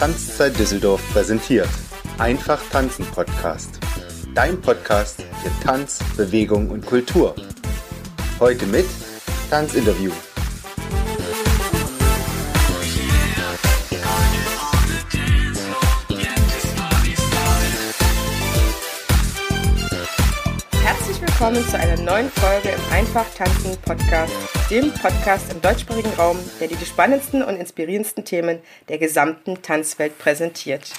[0.00, 1.68] Tanzzeit Düsseldorf präsentiert.
[2.16, 3.78] Einfach tanzen Podcast.
[4.34, 7.34] Dein Podcast für Tanz, Bewegung und Kultur.
[8.38, 8.86] Heute mit
[9.50, 10.10] Tanzinterview.
[21.50, 24.32] Willkommen zu einer neuen Folge im Einfach tanzen Podcast,
[24.70, 30.16] dem Podcast im deutschsprachigen Raum, der dir die spannendsten und inspirierendsten Themen der gesamten Tanzwelt
[30.18, 30.92] präsentiert.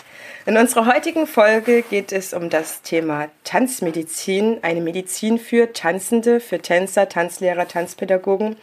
[0.45, 6.59] In unserer heutigen Folge geht es um das Thema Tanzmedizin, eine Medizin für Tanzende, für
[6.59, 8.57] Tänzer, Tanzlehrer, Tanzpädagogen.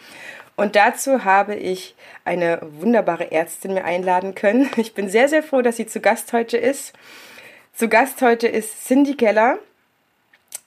[0.56, 1.94] Und dazu habe ich
[2.26, 4.68] eine wunderbare Ärztin mir einladen können.
[4.76, 6.92] Ich bin sehr, sehr froh, dass sie zu Gast heute ist.
[7.72, 9.58] Zu Gast heute ist Cindy Keller.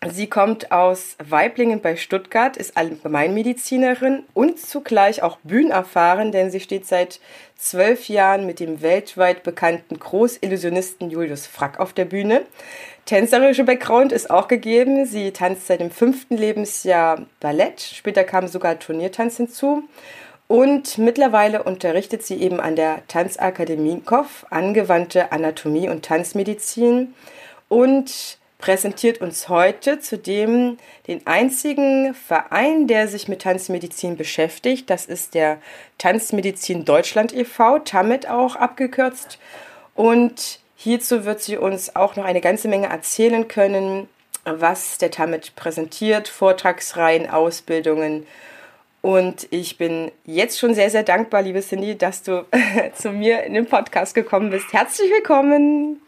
[0.09, 6.87] Sie kommt aus Weiblingen bei Stuttgart, ist Allgemeinmedizinerin und zugleich auch bühnenerfahren, denn sie steht
[6.87, 7.19] seit
[7.55, 12.41] zwölf Jahren mit dem weltweit bekannten Großillusionisten Julius Frack auf der Bühne.
[13.05, 15.05] Tänzerischer Background ist auch gegeben.
[15.05, 17.81] Sie tanzt seit dem fünften Lebensjahr Ballett.
[17.81, 19.83] Später kam sogar Turniertanz hinzu.
[20.47, 27.13] Und mittlerweile unterrichtet sie eben an der Tanzakademie Koff angewandte Anatomie und Tanzmedizin
[27.69, 34.89] und präsentiert uns heute zudem den einzigen Verein, der sich mit Tanzmedizin beschäftigt.
[34.89, 35.57] Das ist der
[35.97, 39.39] Tanzmedizin Deutschland e.V., TAMIT auch abgekürzt.
[39.95, 44.07] Und hierzu wird sie uns auch noch eine ganze Menge erzählen können,
[44.45, 48.25] was der TAMIT präsentiert, Vortragsreihen, Ausbildungen.
[49.01, 52.45] Und ich bin jetzt schon sehr, sehr dankbar, liebe Cindy, dass du
[52.93, 54.71] zu mir in den Podcast gekommen bist.
[54.71, 55.99] Herzlich willkommen.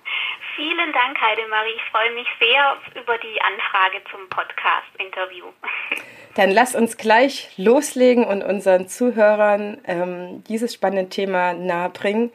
[0.55, 1.73] Vielen Dank, Heidemarie.
[1.75, 5.45] Ich freue mich sehr über die Anfrage zum Podcast-Interview.
[6.35, 12.31] Dann lass uns gleich loslegen und unseren Zuhörern ähm, dieses spannende Thema nahebringen.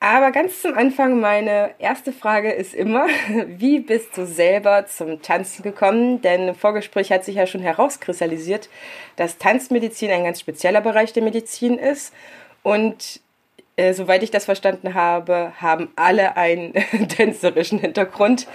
[0.00, 3.06] Aber ganz zum Anfang, meine erste Frage ist immer,
[3.46, 6.22] wie bist du selber zum Tanzen gekommen?
[6.22, 8.68] Denn im Vorgespräch hat sich ja schon herauskristallisiert,
[9.14, 12.12] dass Tanzmedizin ein ganz spezieller Bereich der Medizin ist.
[12.64, 13.20] Und
[13.76, 16.72] äh, soweit ich das verstanden habe, haben alle einen
[17.08, 18.46] tänzerischen Hintergrund,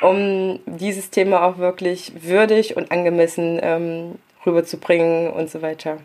[0.00, 5.98] um dieses Thema auch wirklich würdig und angemessen ähm, rüberzubringen und so weiter.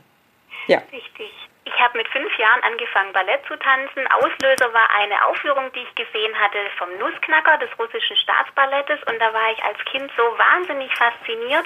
[0.67, 0.81] Ja.
[0.91, 1.31] Richtig.
[1.65, 4.07] Ich habe mit fünf Jahren angefangen, Ballett zu tanzen.
[4.07, 8.99] Auslöser war eine Aufführung, die ich gesehen hatte vom Nussknacker des russischen Staatsballettes.
[9.11, 11.65] Und da war ich als Kind so wahnsinnig fasziniert,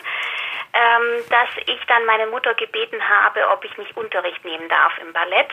[0.74, 5.14] ähm, dass ich dann meine Mutter gebeten habe, ob ich nicht Unterricht nehmen darf im
[5.14, 5.50] Ballett.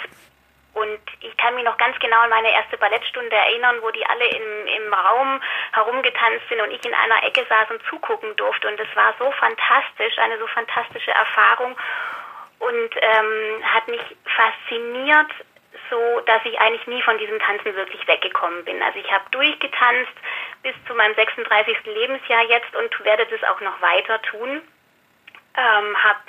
[0.77, 4.27] Und ich kann mich noch ganz genau an meine erste Ballettstunde erinnern, wo die alle
[4.27, 5.41] im, im Raum
[5.73, 8.69] herumgetanzt sind und ich in einer Ecke saß und zugucken durfte.
[8.69, 11.79] Und das war so fantastisch, eine so fantastische Erfahrung
[12.59, 15.31] und ähm, hat mich fasziniert,
[15.89, 18.83] so dass ich eigentlich nie von diesem Tanzen wirklich weggekommen bin.
[18.83, 20.13] Also ich habe durchgetanzt
[20.63, 21.87] bis zu meinem 36.
[21.87, 24.61] Lebensjahr jetzt und werde das auch noch weiter tun.
[25.57, 26.21] Ähm, habe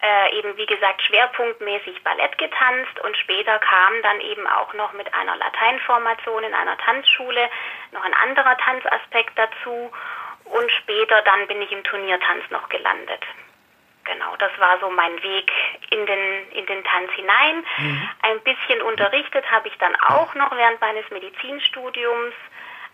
[0.00, 5.12] äh, eben wie gesagt schwerpunktmäßig Ballett getanzt und später kam dann eben auch noch mit
[5.12, 7.48] einer Lateinformation in einer Tanzschule
[7.92, 9.90] noch ein anderer Tanzaspekt dazu
[10.44, 13.22] und später dann bin ich im Turniertanz noch gelandet.
[14.04, 15.52] Genau, das war so mein Weg
[15.90, 17.64] in den, in den Tanz hinein.
[17.76, 18.08] Mhm.
[18.22, 22.34] Ein bisschen unterrichtet habe ich dann auch noch während meines Medizinstudiums.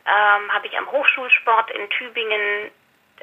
[0.06, 2.70] Ähm, habe ich am Hochschulsport in Tübingen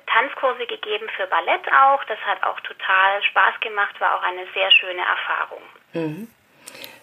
[0.08, 2.04] Tanzkurse gegeben für Ballett auch.
[2.06, 5.62] Das hat auch total Spaß gemacht, war auch eine sehr schöne Erfahrung.
[5.94, 6.28] Mhm.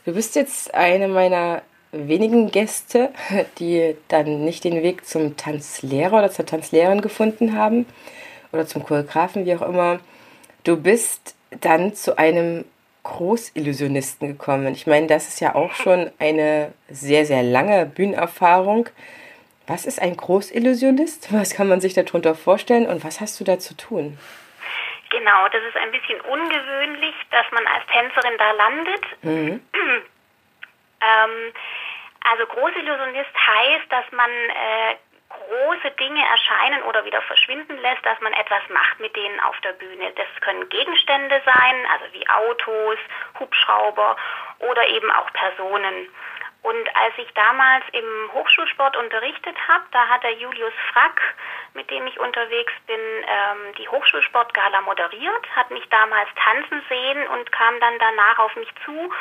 [0.04, 1.62] Du bist jetzt eine meiner
[1.92, 3.12] wenigen Gäste,
[3.58, 7.86] die dann nicht den Weg zum Tanzlehrer oder zur Tanzlehrerin gefunden haben
[8.52, 10.00] oder zum Choreografen, wie auch immer.
[10.64, 12.64] Du bist dann zu einem
[13.02, 14.74] Großillusionisten gekommen.
[14.74, 18.88] Ich meine, das ist ja auch schon eine sehr, sehr lange Bühnenerfahrung.
[19.68, 21.32] Was ist ein Großillusionist?
[21.32, 24.18] Was kann man sich darunter vorstellen und was hast du da zu tun?
[25.10, 29.04] Genau, das ist ein bisschen ungewöhnlich, dass man als Tänzerin da landet.
[29.22, 29.62] Mhm.
[31.00, 31.52] ähm,
[32.30, 34.96] also Großillusionist heißt, dass man äh,
[35.28, 39.72] große Dinge erscheinen oder wieder verschwinden lässt, dass man etwas macht mit denen auf der
[39.72, 40.12] Bühne.
[40.16, 42.98] Das können Gegenstände sein, also wie Autos,
[43.38, 44.16] Hubschrauber
[44.60, 46.08] oder eben auch Personen.
[46.62, 51.20] Und als ich damals im Hochschulsport unterrichtet habe, da hat der Julius Frack,
[51.74, 57.50] mit dem ich unterwegs bin, ähm, die Hochschulsportgala moderiert, hat mich damals tanzen sehen und
[57.52, 59.12] kam dann danach auf mich zu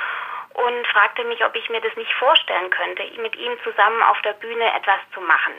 [0.53, 4.33] und fragte mich, ob ich mir das nicht vorstellen könnte, mit ihm zusammen auf der
[4.33, 5.53] Bühne etwas zu machen.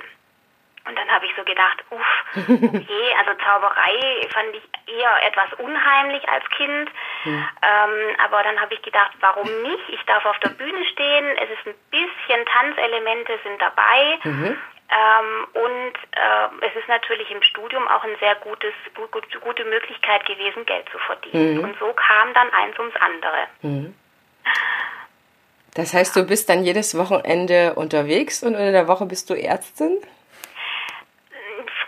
[0.88, 4.64] Und dann habe ich so gedacht, uff, okay, also Zauberei fand ich
[4.96, 6.90] eher etwas unheimlich als Kind.
[7.24, 7.48] Mhm.
[7.62, 9.88] Ähm, aber dann habe ich gedacht, warum nicht?
[9.90, 14.18] Ich darf auf der Bühne stehen, es ist ein bisschen Tanzelemente sind dabei.
[14.24, 14.58] Mhm.
[14.90, 20.24] Ähm, und äh, es ist natürlich im Studium auch eine sehr gutes, gut, gute Möglichkeit
[20.24, 21.58] gewesen, Geld zu verdienen.
[21.58, 21.64] Mhm.
[21.64, 23.46] Und so kam dann eins ums andere.
[23.60, 23.94] Mhm.
[25.74, 29.98] Das heißt, du bist dann jedes Wochenende unterwegs und in der Woche bist du Ärztin?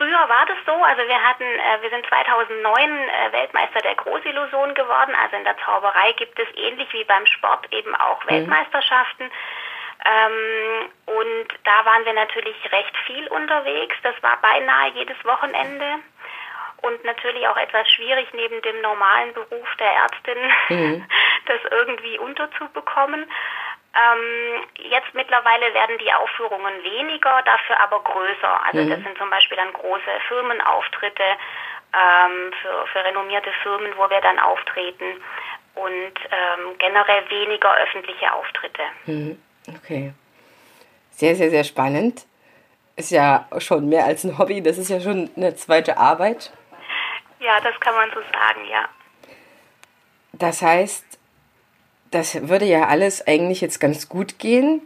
[0.01, 4.73] Früher war das so, also wir hatten, äh, wir sind 2009 äh, Weltmeister der Großillusion
[4.73, 5.15] geworden.
[5.23, 8.31] Also in der Zauberei gibt es ähnlich wie beim Sport eben auch mhm.
[8.31, 9.31] Weltmeisterschaften.
[10.07, 13.95] Ähm, und da waren wir natürlich recht viel unterwegs.
[14.03, 15.99] Das war beinahe jedes Wochenende.
[16.81, 20.39] Und natürlich auch etwas schwierig neben dem normalen Beruf der Ärztin,
[20.71, 21.07] mhm.
[21.45, 23.31] das irgendwie unterzubekommen.
[23.93, 28.65] Ähm, jetzt mittlerweile werden die Aufführungen weniger, dafür aber größer.
[28.67, 28.91] Also mhm.
[28.91, 31.25] das sind zum Beispiel dann große Firmenauftritte
[31.93, 35.21] ähm, für, für renommierte Firmen, wo wir dann auftreten
[35.75, 38.83] und ähm, generell weniger öffentliche Auftritte.
[39.07, 39.43] Mhm.
[39.77, 40.13] Okay.
[41.11, 42.27] Sehr, sehr, sehr spannend.
[42.97, 46.53] Ist ja schon mehr als ein Hobby, das ist ja schon eine zweite Arbeit.
[47.41, 48.89] Ja, das kann man so sagen, ja.
[50.33, 51.10] Das heißt,
[52.11, 54.83] das würde ja alles eigentlich jetzt ganz gut gehen.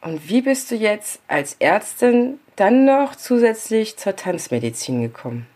[0.00, 5.46] Und wie bist du jetzt als Ärztin dann noch zusätzlich zur Tanzmedizin gekommen?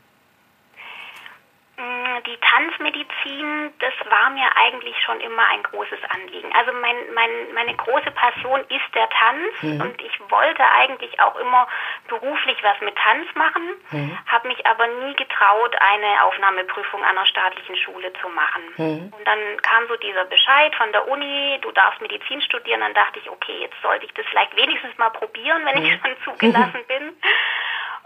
[2.26, 6.52] Die Tanzmedizin, das war mir eigentlich schon immer ein großes Anliegen.
[6.54, 9.80] Also mein, mein, meine große Passion ist der Tanz mhm.
[9.80, 11.66] und ich wollte eigentlich auch immer
[12.08, 14.18] beruflich was mit Tanz machen, mhm.
[14.26, 18.62] habe mich aber nie getraut, eine Aufnahmeprüfung an einer staatlichen Schule zu machen.
[18.76, 19.12] Mhm.
[19.16, 23.18] Und dann kam so dieser Bescheid von der Uni, du darfst Medizin studieren, dann dachte
[23.18, 26.00] ich, okay, jetzt sollte ich das vielleicht wenigstens mal probieren, wenn ich mhm.
[26.00, 27.16] schon zugelassen bin.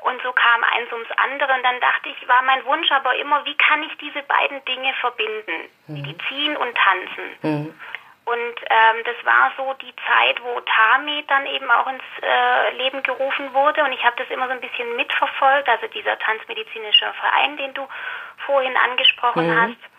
[0.03, 3.45] Und so kam eins ums andere und dann dachte ich, war mein Wunsch aber immer,
[3.45, 5.69] wie kann ich diese beiden Dinge verbinden?
[5.87, 5.95] Mhm.
[5.95, 7.39] Medizin und Tanzen.
[7.43, 7.75] Mhm.
[8.25, 13.03] Und ähm, das war so die Zeit, wo Tamed dann eben auch ins äh, Leben
[13.03, 13.83] gerufen wurde.
[13.85, 17.89] Und ich habe das immer so ein bisschen mitverfolgt, also dieser tanzmedizinische Verein, den du
[18.45, 19.61] vorhin angesprochen mhm.
[19.61, 19.99] hast.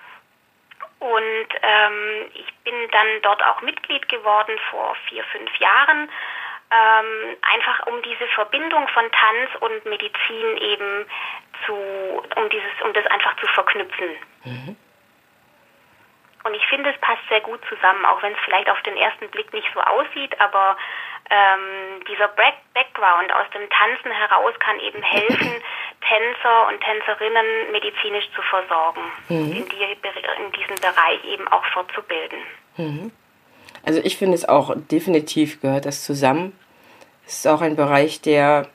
[0.99, 6.09] Und ähm, ich bin dann dort auch Mitglied geworden vor vier, fünf Jahren
[6.71, 11.05] ähm, einfach um diese Verbindung von Tanz und Medizin eben
[11.65, 14.09] zu, um dieses, um das einfach zu verknüpfen.
[14.43, 14.75] Mhm.
[16.43, 19.29] Und ich finde, es passt sehr gut zusammen, auch wenn es vielleicht auf den ersten
[19.29, 20.77] Blick nicht so aussieht, aber
[21.29, 25.51] ähm, dieser Back Background aus dem Tanzen heraus kann eben helfen,
[26.07, 29.51] Tänzer und Tänzerinnen medizinisch zu versorgen, mhm.
[29.51, 32.39] in, die, in diesem Bereich eben auch fortzubilden.
[32.77, 33.11] Mhm.
[33.83, 36.53] Also ich finde es auch definitiv gehört das zusammen.
[37.25, 38.67] Es ist auch ein Bereich, der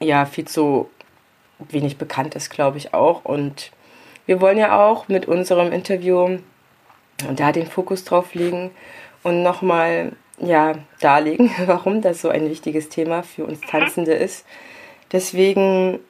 [0.00, 0.88] ja viel zu
[1.58, 3.24] wenig bekannt ist, glaube ich auch.
[3.24, 3.70] Und
[4.26, 6.38] wir wollen ja auch mit unserem Interview
[7.36, 8.70] da den Fokus drauf legen
[9.22, 14.46] und nochmal ja, darlegen, warum das so ein wichtiges Thema für uns Tanzende ist.
[15.12, 16.00] Deswegen,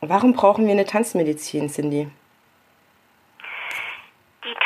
[0.00, 2.08] warum brauchen wir eine Tanzmedizin, Cindy?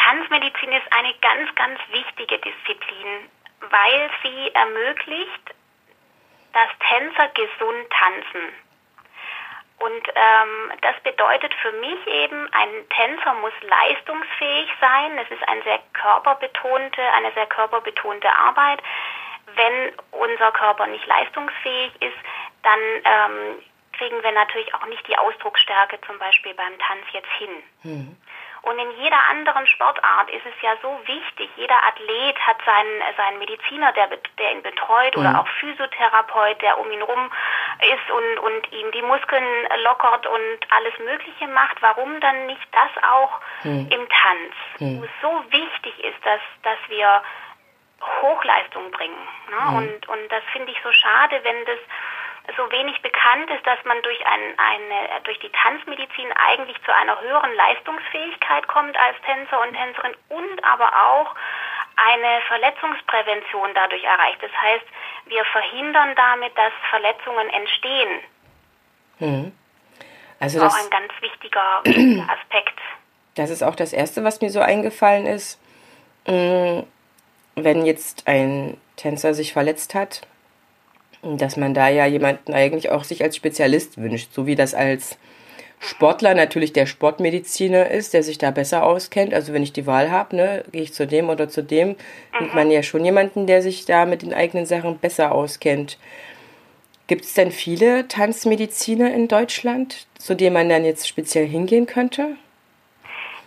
[0.08, 3.28] Tanzmedizin ist eine ganz, ganz wichtige Disziplin,
[3.60, 5.54] weil sie ermöglicht,
[6.54, 8.54] dass Tänzer gesund tanzen.
[9.80, 15.18] Und ähm, das bedeutet für mich eben, ein Tänzer muss leistungsfähig sein.
[15.18, 18.82] Es ist ein sehr körperbetonte, eine sehr körperbetonte Arbeit.
[19.54, 22.16] Wenn unser Körper nicht leistungsfähig ist,
[22.62, 23.62] dann ähm,
[23.92, 27.62] kriegen wir natürlich auch nicht die Ausdrucksstärke zum Beispiel beim Tanz jetzt hin.
[27.82, 28.16] Mhm.
[28.62, 31.50] Und in jeder anderen Sportart ist es ja so wichtig.
[31.56, 35.22] Jeder Athlet hat seinen, seinen Mediziner, der, der ihn betreut, mhm.
[35.22, 37.30] oder auch Physiotherapeut, der um ihn rum
[37.80, 41.80] ist und, und ihm die Muskeln lockert und alles Mögliche macht.
[41.80, 43.88] Warum dann nicht das auch mhm.
[43.90, 44.54] im Tanz?
[44.78, 45.00] Mhm.
[45.00, 47.22] Wo es so wichtig ist, dass, dass wir
[48.22, 49.28] Hochleistung bringen.
[49.50, 49.70] Ne?
[49.70, 49.76] Mhm.
[49.76, 51.78] Und, und das finde ich so schade, wenn das
[52.56, 57.20] so wenig bekannt ist, dass man durch, ein, eine, durch die Tanzmedizin eigentlich zu einer
[57.20, 61.34] höheren Leistungsfähigkeit kommt als Tänzer und Tänzerin und aber auch
[61.96, 64.42] eine Verletzungsprävention dadurch erreicht.
[64.42, 64.86] Das heißt,
[65.26, 68.20] wir verhindern damit, dass Verletzungen entstehen.
[69.18, 69.52] Mhm.
[70.40, 72.78] Also das ist auch ein ganz wichtiger, wichtiger Aspekt.
[73.34, 75.60] Das ist auch das Erste, was mir so eingefallen ist.
[76.26, 76.80] Mm,
[77.56, 80.22] wenn jetzt ein Tänzer sich verletzt hat,
[81.22, 85.18] dass man da ja jemanden eigentlich auch sich als Spezialist wünscht, so wie das als
[85.80, 89.32] Sportler natürlich der Sportmediziner ist, der sich da besser auskennt.
[89.32, 91.96] Also wenn ich die Wahl habe, ne, gehe ich zu dem oder zu dem,
[92.38, 95.98] nimmt man ja schon jemanden, der sich da mit den eigenen Sachen besser auskennt.
[97.06, 102.36] Gibt es denn viele Tanzmediziner in Deutschland, zu denen man dann jetzt speziell hingehen könnte?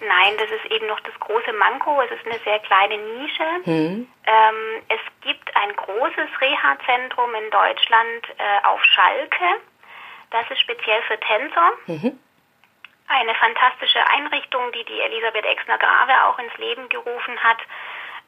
[0.01, 2.01] Nein, das ist eben noch das große Manko.
[2.01, 3.45] Es ist eine sehr kleine Nische.
[3.65, 4.07] Mhm.
[4.25, 9.61] Ähm, es gibt ein großes Reha-Zentrum in Deutschland äh, auf Schalke.
[10.31, 11.71] Das ist speziell für Tänzer.
[11.85, 12.19] Mhm.
[13.07, 17.59] Eine fantastische Einrichtung, die die Elisabeth Exner-Grave auch ins Leben gerufen hat.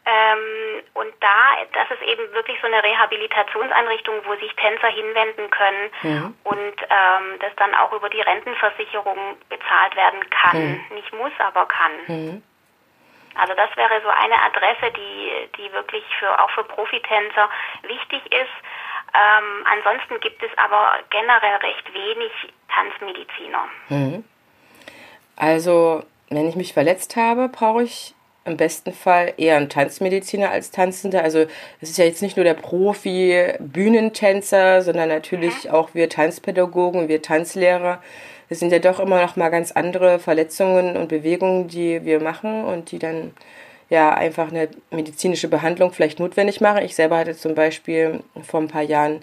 [0.06, 5.90] Ähm, und da, das ist eben wirklich so eine Rehabilitationseinrichtung, wo sich Tänzer hinwenden können
[6.04, 6.32] ja.
[6.44, 10.58] und ähm, das dann auch über die Rentenversicherung bezahlt werden kann.
[10.58, 10.96] Mhm.
[10.96, 11.92] Nicht muss, aber kann.
[12.08, 12.44] Mhm.
[13.36, 17.50] Also das wäre so eine Adresse, die, die wirklich für auch für Profitänzer
[17.84, 18.54] wichtig ist.
[19.14, 22.32] Ähm, ansonsten gibt es aber generell recht wenig
[22.70, 23.68] Tanzmediziner.
[23.90, 24.24] Mhm.
[25.36, 28.14] Also, wenn ich mich verletzt habe, brauche ich
[28.46, 31.24] im besten Fall eher ein Tanzmediziner als Tanzender.
[31.24, 31.46] Also
[31.82, 38.02] es ist ja jetzt nicht nur der Profi-Bühnentänzer, sondern natürlich auch wir Tanzpädagogen, wir Tanzlehrer.
[38.50, 42.66] Es sind ja doch immer noch mal ganz andere Verletzungen und Bewegungen, die wir machen
[42.66, 43.32] und die dann
[43.90, 46.84] ja einfach eine medizinische Behandlung vielleicht notwendig machen.
[46.84, 49.22] Ich selber hatte zum Beispiel vor ein paar Jahren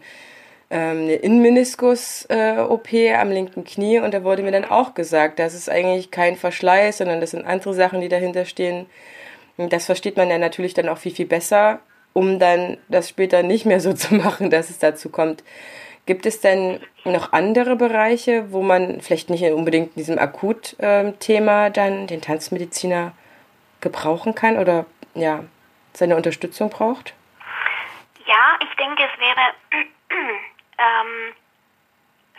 [0.70, 5.54] ähm, eine Innenmeniskus-OP äh, am linken Knie und da wurde mir dann auch gesagt, das
[5.54, 8.86] ist eigentlich kein Verschleiß, sondern das sind andere Sachen, die dahinter stehen.
[9.56, 11.80] Das versteht man ja natürlich dann auch viel, viel besser,
[12.12, 15.42] um dann das später nicht mehr so zu machen, dass es dazu kommt.
[16.06, 21.72] Gibt es denn noch andere Bereiche, wo man vielleicht nicht unbedingt in diesem Akut-Thema ähm,
[21.72, 23.12] dann den Tanzmediziner
[23.80, 25.44] gebrauchen kann oder ja,
[25.92, 27.14] seine Unterstützung braucht?
[28.26, 29.54] Ja, ich denke, es wäre
[30.80, 31.34] ähm,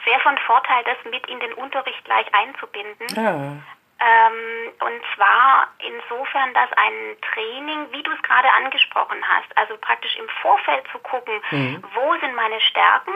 [0.05, 3.07] sehr von Vorteil, das mit in den Unterricht gleich einzubinden.
[3.17, 3.61] Ah.
[4.01, 10.15] Ähm, und zwar insofern, dass ein Training, wie du es gerade angesprochen hast, also praktisch
[10.15, 11.83] im Vorfeld zu gucken, mhm.
[11.93, 13.13] wo sind meine Stärken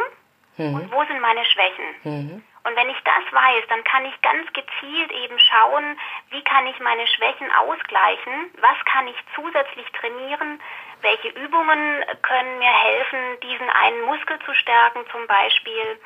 [0.58, 0.75] mhm.
[0.75, 1.86] und wo sind meine Schwächen.
[2.03, 2.44] Mhm.
[2.65, 6.00] Und wenn ich das weiß, dann kann ich ganz gezielt eben schauen,
[6.32, 10.60] wie kann ich meine Schwächen ausgleichen, was kann ich zusätzlich trainieren,
[11.05, 16.00] welche Übungen können mir helfen, diesen einen Muskel zu stärken zum Beispiel.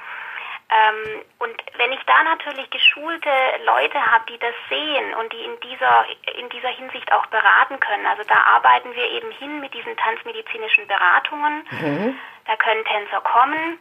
[0.69, 3.31] Ähm, und wenn ich da natürlich geschulte
[3.65, 6.05] Leute habe, die das sehen und die in dieser,
[6.37, 10.87] in dieser Hinsicht auch beraten können, also da arbeiten wir eben hin mit diesen tanzmedizinischen
[10.87, 11.65] Beratungen.
[11.71, 12.19] Mhm.
[12.45, 13.79] Da können Tänzer kommen,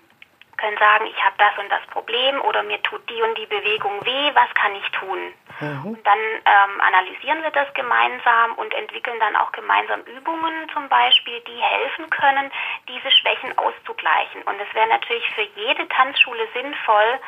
[0.58, 4.04] können sagen, ich habe das und das Problem oder mir tut die und die Bewegung
[4.04, 5.18] weh, was kann ich tun?
[5.60, 5.86] Mhm.
[5.86, 11.40] Und dann ähm, analysieren wir das gemeinsam und entwickeln dann auch gemeinsam Übungen zum Beispiel,
[11.40, 12.50] die helfen können,
[12.88, 14.42] diese Schwächen auszugleichen.
[14.42, 17.20] Und es wäre natürlich für jede Tanzschule sinnvoll,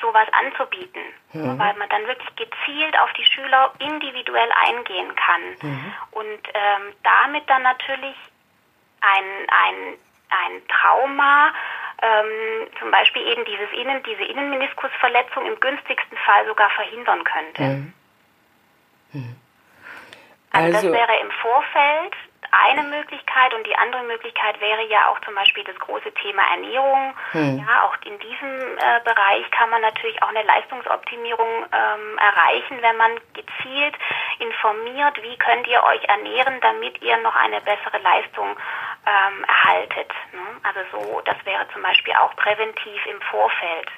[0.00, 1.02] sowas anzubieten,
[1.32, 1.58] mhm.
[1.58, 5.94] weil man dann wirklich gezielt auf die Schüler individuell eingehen kann mhm.
[6.12, 8.16] und ähm, damit dann natürlich
[9.00, 11.52] ein, ein, ein Trauma
[12.02, 17.62] ähm, zum Beispiel eben dieses Innen, diese Innenmeniskusverletzung im günstigsten Fall sogar verhindern könnte.
[17.62, 17.92] Mhm.
[19.12, 19.36] Mhm.
[20.50, 22.14] Also, also das wäre im Vorfeld
[22.52, 27.14] eine Möglichkeit und die andere Möglichkeit wäre ja auch zum Beispiel das große Thema Ernährung.
[27.32, 27.58] Hm.
[27.58, 32.96] Ja, auch in diesem äh, Bereich kann man natürlich auch eine Leistungsoptimierung ähm, erreichen, wenn
[32.96, 33.94] man gezielt
[34.38, 38.56] informiert, wie könnt ihr euch ernähren, damit ihr noch eine bessere Leistung
[39.06, 40.12] ähm, erhaltet.
[40.32, 40.60] Ne?
[40.62, 43.88] Also so, das wäre zum Beispiel auch präventiv im Vorfeld.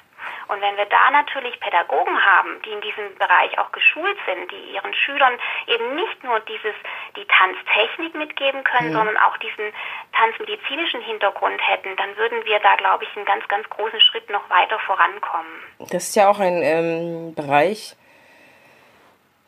[0.49, 4.73] Und wenn wir da natürlich Pädagogen haben, die in diesem Bereich auch geschult sind, die
[4.73, 5.33] ihren Schülern
[5.67, 6.73] eben nicht nur dieses,
[7.15, 8.93] die Tanztechnik mitgeben können, mhm.
[8.93, 9.71] sondern auch diesen
[10.11, 14.49] tanzmedizinischen Hintergrund hätten, dann würden wir da, glaube ich, einen ganz, ganz großen Schritt noch
[14.49, 15.53] weiter vorankommen.
[15.91, 17.95] Das ist ja auch ein ähm, Bereich,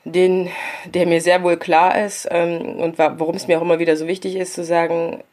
[0.04, 0.52] den,
[0.86, 4.06] der mir sehr wohl klar ist ähm, und warum es mir auch immer wieder so
[4.06, 5.24] wichtig ist zu sagen,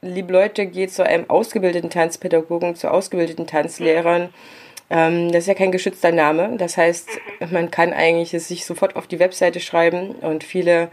[0.00, 4.22] liebe Leute, geht zu einem ausgebildeten Tanzpädagogen, zu ausgebildeten Tanzlehrern.
[4.22, 4.34] Ähm,
[4.92, 6.56] das ist ja kein geschützter Name.
[6.58, 7.08] Das heißt,
[7.50, 10.90] man kann eigentlich es sich sofort auf die Webseite schreiben und viele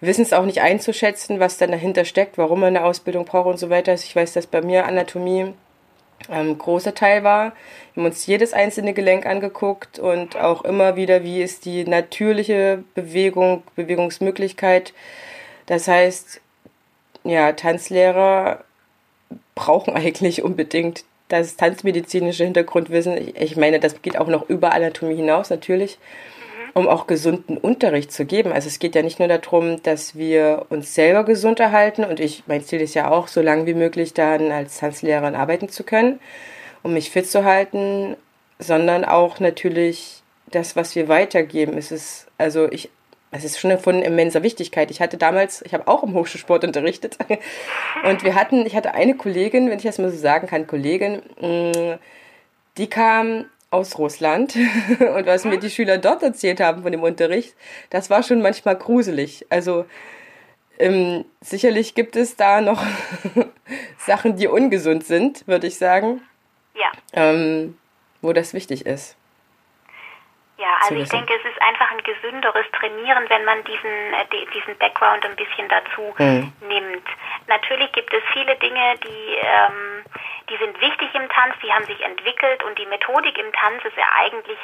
[0.00, 3.58] wissen es auch nicht einzuschätzen, was dann dahinter steckt, warum man eine Ausbildung braucht und
[3.58, 3.92] so weiter.
[3.92, 5.52] Ich weiß, dass bei mir Anatomie
[6.30, 7.52] ähm, großer Teil war.
[7.92, 12.82] Wir haben uns jedes einzelne Gelenk angeguckt und auch immer wieder, wie ist die natürliche
[12.94, 14.94] Bewegung, Bewegungsmöglichkeit.
[15.66, 16.40] Das heißt,
[17.24, 18.64] ja, Tanzlehrer
[19.54, 23.32] brauchen eigentlich unbedingt das tanzmedizinische Hintergrundwissen.
[23.34, 25.98] Ich meine, das geht auch noch über Anatomie hinaus natürlich,
[26.74, 28.52] um auch gesunden Unterricht zu geben.
[28.52, 32.42] Also es geht ja nicht nur darum, dass wir uns selber gesund erhalten und ich,
[32.46, 36.20] mein Ziel ist ja auch, so lange wie möglich dann als Tanzlehrerin arbeiten zu können,
[36.82, 38.16] um mich fit zu halten,
[38.58, 41.78] sondern auch natürlich das, was wir weitergeben.
[41.78, 42.90] Es ist, also ich
[43.32, 44.90] es ist schon von immenser Wichtigkeit.
[44.90, 47.16] Ich hatte damals, ich habe auch im Hochschulsport unterrichtet
[48.04, 51.22] und wir hatten, ich hatte eine Kollegin, wenn ich das mal so sagen kann, Kollegin,
[51.40, 51.98] mm,
[52.76, 54.54] die kam aus Russland
[55.00, 57.56] und was mir die Schüler dort erzählt haben von dem Unterricht,
[57.88, 59.46] das war schon manchmal gruselig.
[59.48, 59.86] Also
[60.78, 62.84] ähm, sicherlich gibt es da noch
[63.98, 66.20] Sachen, die ungesund sind, würde ich sagen.
[66.74, 66.90] Ja.
[67.14, 67.78] Ähm,
[68.20, 69.16] wo das wichtig ist.
[70.62, 74.78] Ja, also ich denke, es ist einfach ein gesünderes Trainieren, wenn man diesen, äh, diesen
[74.78, 76.52] Background ein bisschen dazu mhm.
[76.68, 77.08] nimmt.
[77.48, 80.04] Natürlich gibt es viele Dinge, die, ähm,
[80.48, 83.96] die sind wichtig im Tanz, die haben sich entwickelt und die Methodik im Tanz ist
[83.96, 84.58] ja eigentlich,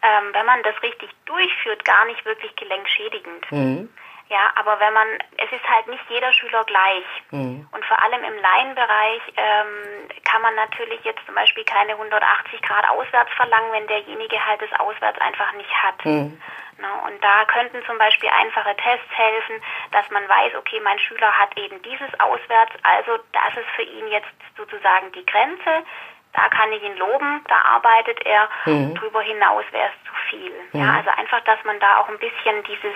[0.00, 3.52] ähm, wenn man das richtig durchführt, gar nicht wirklich gelenkschädigend.
[3.52, 3.90] Mhm.
[4.28, 7.04] Ja, aber wenn man, es ist halt nicht jeder Schüler gleich.
[7.30, 7.68] Mhm.
[7.70, 12.88] Und vor allem im Laienbereich ähm, kann man natürlich jetzt zum Beispiel keine 180 Grad
[12.88, 16.04] auswärts verlangen, wenn derjenige halt das Auswärts einfach nicht hat.
[16.04, 16.40] Mhm.
[16.78, 19.62] Na, und da könnten zum Beispiel einfache Tests helfen,
[19.92, 24.08] dass man weiß, okay, mein Schüler hat eben dieses Auswärts, also das ist für ihn
[24.08, 25.84] jetzt sozusagen die Grenze.
[26.32, 28.48] Da kann ich ihn loben, da arbeitet er.
[28.64, 28.94] Mhm.
[28.94, 30.52] Drüber hinaus wäre es zu viel.
[30.72, 30.96] Ja, mhm.
[30.96, 32.94] also einfach, dass man da auch ein bisschen dieses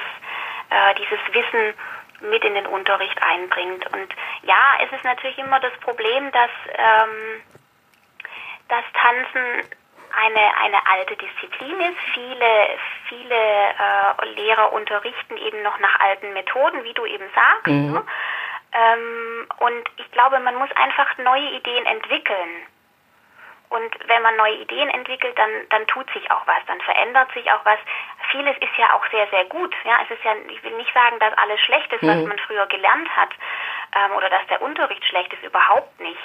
[0.70, 1.74] äh, dieses Wissen
[2.20, 3.86] mit in den Unterricht einbringt.
[3.92, 7.42] Und ja, es ist natürlich immer das Problem, dass ähm,
[8.68, 9.68] das Tanzen
[10.16, 11.98] eine, eine alte Disziplin ist.
[12.14, 17.66] Viele, viele äh, Lehrer unterrichten eben noch nach alten Methoden, wie du eben sagst.
[17.66, 17.92] Mhm.
[17.92, 18.04] Ne?
[18.72, 22.66] Ähm, und ich glaube, man muss einfach neue Ideen entwickeln.
[23.68, 27.50] Und wenn man neue Ideen entwickelt, dann, dann tut sich auch was, dann verändert sich
[27.50, 27.78] auch was.
[28.30, 29.74] Vieles ist ja auch sehr, sehr gut.
[29.84, 32.08] Ja, es ist ja, ich will nicht sagen, dass alles schlecht ist, mhm.
[32.08, 33.30] was man früher gelernt hat,
[33.94, 36.20] ähm, oder dass der Unterricht schlecht ist, überhaupt nicht.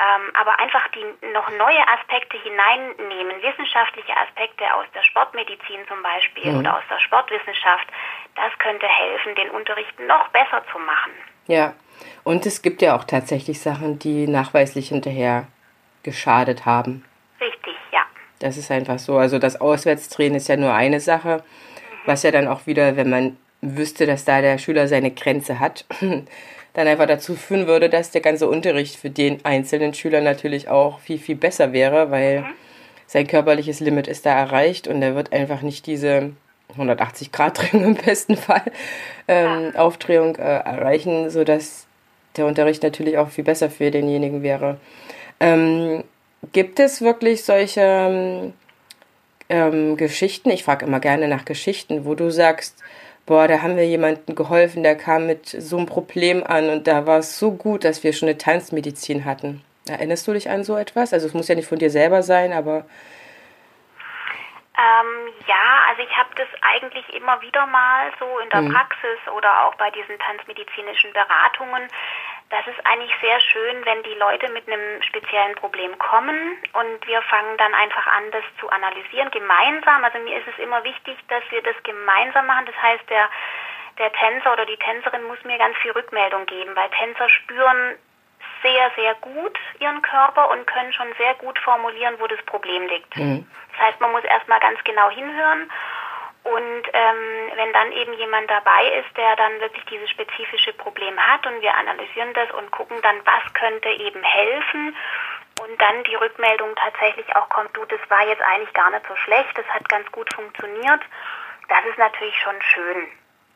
[0.00, 6.52] Ähm, aber einfach die noch neue Aspekte hineinnehmen, wissenschaftliche Aspekte aus der Sportmedizin zum Beispiel
[6.52, 6.60] mhm.
[6.60, 7.86] oder aus der Sportwissenschaft,
[8.36, 11.10] das könnte helfen, den Unterricht noch besser zu machen.
[11.48, 11.74] Ja,
[12.22, 15.48] und es gibt ja auch tatsächlich Sachen, die nachweislich hinterher
[16.08, 17.04] geschadet haben.
[17.40, 18.00] Richtig, ja.
[18.38, 19.18] Das ist einfach so.
[19.18, 21.42] Also das Auswärtstraining ist ja nur eine Sache,
[22.06, 25.84] was ja dann auch wieder, wenn man wüsste, dass da der Schüler seine Grenze hat,
[26.72, 31.00] dann einfach dazu führen würde, dass der ganze Unterricht für den einzelnen Schüler natürlich auch
[31.00, 32.46] viel, viel besser wäre, weil mhm.
[33.06, 36.32] sein körperliches Limit ist da erreicht und er wird einfach nicht diese
[36.72, 38.72] 180 Grad Drehung im besten Fall
[39.26, 39.80] ähm, ja.
[39.80, 41.86] Aufdrehung äh, erreichen, sodass
[42.36, 44.78] der Unterricht natürlich auch viel besser für denjenigen wäre.
[45.40, 46.04] Ähm,
[46.52, 48.52] gibt es wirklich solche
[49.48, 50.50] ähm, Geschichten?
[50.50, 52.82] Ich frage immer gerne nach Geschichten, wo du sagst,
[53.26, 57.06] boah, da haben wir jemandem geholfen, der kam mit so einem Problem an und da
[57.06, 59.62] war es so gut, dass wir schon eine Tanzmedizin hatten.
[59.88, 61.12] Erinnerst du dich an so etwas?
[61.12, 62.86] Also es muss ja nicht von dir selber sein, aber
[64.78, 68.72] ähm, ja, also ich habe das eigentlich immer wieder mal so in der mhm.
[68.72, 71.88] Praxis oder auch bei diesen tanzmedizinischen Beratungen,
[72.50, 77.20] das ist eigentlich sehr schön, wenn die Leute mit einem speziellen Problem kommen und wir
[77.22, 80.02] fangen dann einfach an, das zu analysieren, gemeinsam.
[80.02, 82.64] Also mir ist es immer wichtig, dass wir das gemeinsam machen.
[82.66, 83.28] Das heißt, der,
[83.98, 87.96] der Tänzer oder die Tänzerin muss mir ganz viel Rückmeldung geben, weil Tänzer spüren
[88.62, 93.14] sehr, sehr gut ihren Körper und können schon sehr gut formulieren, wo das Problem liegt.
[93.16, 93.46] Mhm.
[93.72, 95.70] Das heißt, man muss erstmal ganz genau hinhören
[96.44, 101.46] und ähm, wenn dann eben jemand dabei ist, der dann wirklich dieses spezifische Problem hat
[101.46, 104.96] und wir analysieren das und gucken dann, was könnte eben helfen
[105.60, 109.16] und dann die Rückmeldung tatsächlich auch kommt, du, das war jetzt eigentlich gar nicht so
[109.16, 111.00] schlecht, das hat ganz gut funktioniert,
[111.68, 113.08] das ist natürlich schon schön.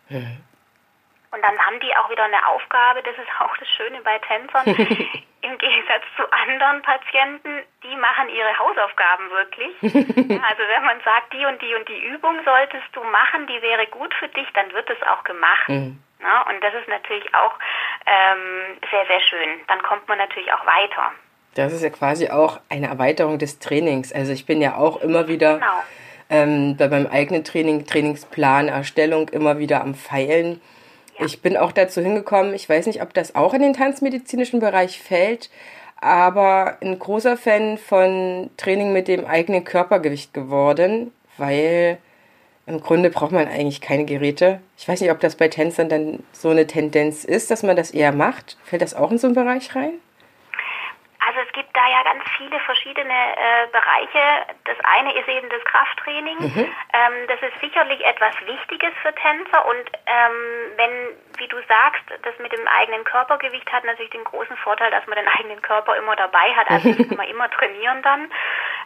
[0.09, 0.45] Mhm.
[1.31, 4.67] Und dann haben die auch wieder eine Aufgabe, das ist auch das Schöne bei Tänzern,
[5.43, 9.75] im Gegensatz zu anderen Patienten, die machen ihre Hausaufgaben wirklich.
[9.83, 13.87] also wenn man sagt, die und die und die Übung solltest du machen, die wäre
[13.89, 15.69] gut für dich, dann wird es auch gemacht.
[15.69, 15.99] Mhm.
[16.23, 17.53] Ja, und das ist natürlich auch
[18.07, 19.61] ähm, sehr, sehr schön.
[19.67, 21.11] Dann kommt man natürlich auch weiter.
[21.55, 24.13] Das ist ja quasi auch eine Erweiterung des Trainings.
[24.13, 25.83] Also ich bin ja auch immer wieder genau.
[26.31, 30.63] ähm, bei meinem eigenen Training, Trainingsplan, Erstellung immer wieder am Feilen
[31.25, 35.01] ich bin auch dazu hingekommen, ich weiß nicht, ob das auch in den tanzmedizinischen Bereich
[35.01, 35.51] fällt,
[36.01, 41.99] aber ein großer Fan von Training mit dem eigenen Körpergewicht geworden, weil
[42.67, 44.61] im Grunde braucht man eigentlich keine Geräte.
[44.79, 47.91] Ich weiß nicht, ob das bei Tänzern dann so eine Tendenz ist, dass man das
[47.91, 48.57] eher macht.
[48.65, 49.93] Fällt das auch in so einen Bereich rein?
[51.33, 54.47] Also es gibt da ja ganz viele verschiedene äh, Bereiche.
[54.65, 56.39] Das eine ist eben das Krafttraining.
[56.41, 56.75] Mhm.
[56.93, 62.39] Ähm, das ist sicherlich etwas Wichtiges für Tänzer und ähm, wenn, wie du sagst, das
[62.39, 66.17] mit dem eigenen Körpergewicht hat natürlich den großen Vorteil, dass man den eigenen Körper immer
[66.17, 66.69] dabei hat.
[66.69, 68.31] Also das kann man immer trainieren dann.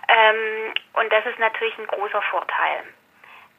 [0.07, 2.85] Ähm, und das ist natürlich ein großer Vorteil.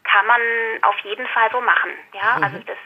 [0.06, 0.42] kann man
[0.84, 1.92] auf jeden Fall so machen.
[2.14, 2.44] Ja, mhm.
[2.44, 2.78] also das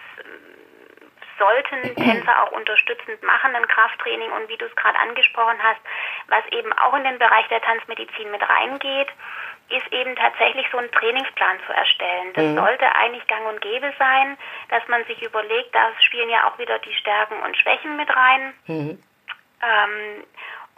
[1.41, 5.81] sollten Tänzer auch unterstützend machen im Krafttraining und wie du es gerade angesprochen hast,
[6.27, 9.09] was eben auch in den Bereich der Tanzmedizin mit reingeht,
[9.69, 12.33] ist eben tatsächlich so einen Trainingsplan zu erstellen.
[12.33, 12.55] Das mhm.
[12.55, 14.37] sollte eigentlich gang und gäbe sein,
[14.69, 18.53] dass man sich überlegt, da spielen ja auch wieder die Stärken und Schwächen mit rein.
[18.67, 19.03] Mhm.
[19.63, 20.23] Ähm,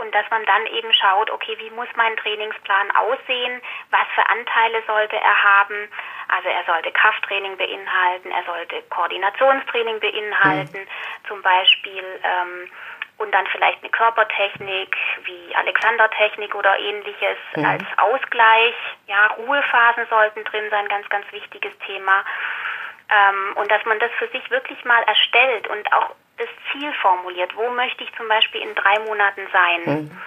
[0.03, 4.83] und dass man dann eben schaut, okay, wie muss mein Trainingsplan aussehen, was für Anteile
[4.85, 5.89] sollte er haben.
[6.27, 11.27] Also er sollte Krafttraining beinhalten, er sollte Koordinationstraining beinhalten, mhm.
[11.27, 12.69] zum Beispiel ähm,
[13.17, 17.65] und dann vielleicht eine Körpertechnik wie Alexander-Technik oder ähnliches mhm.
[17.65, 18.75] als Ausgleich.
[19.07, 22.25] Ja, Ruhephasen sollten drin sein, ganz, ganz wichtiges Thema.
[23.09, 26.15] Ähm, und dass man das für sich wirklich mal erstellt und auch
[26.73, 27.55] Ziel formuliert.
[27.55, 29.81] Wo möchte ich zum Beispiel in drei Monaten sein?
[29.86, 30.21] Mhm.